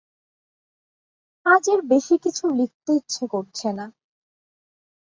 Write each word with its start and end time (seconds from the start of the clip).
আজ 1.45 1.65
এর 1.69 1.79
বেশি 1.89 2.15
কিছু 2.17 2.45
লিখতে 2.57 2.91
ইচ্ছে 2.93 3.23
করছে 3.27 3.67
না। 3.73 3.85